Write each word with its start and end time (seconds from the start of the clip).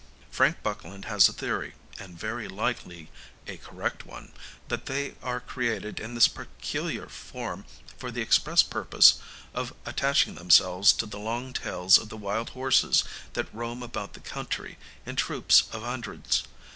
[Illustration: 0.01 0.23
Devils 0.23 0.37
Horns] 0.37 0.37
Frank 0.37 0.63
Buckland 0.63 1.05
has 1.05 1.29
a 1.29 1.33
theory 1.33 1.73
and 1.99 2.19
very 2.19 2.47
likely 2.47 3.11
a 3.45 3.57
correct 3.57 4.03
one 4.03 4.31
that 4.67 4.87
they 4.87 5.13
are 5.21 5.39
created 5.39 5.99
in 5.99 6.15
this 6.15 6.27
peculiar 6.27 7.05
form 7.07 7.65
for 7.99 8.09
the 8.09 8.19
express 8.21 8.63
purpose 8.63 9.19
of 9.53 9.75
attaching 9.85 10.33
themselves 10.33 10.91
to 10.93 11.05
the 11.05 11.19
long 11.19 11.53
tails 11.53 11.99
of 11.99 12.09
the 12.09 12.17
wild 12.17 12.49
horses 12.57 13.03
that 13.33 13.53
roam 13.53 13.83
about 13.83 14.13
the 14.13 14.19
country 14.21 14.79
in 15.05 15.15
troops 15.17 15.65
of 15.71 15.83
hundreds. 15.83 16.45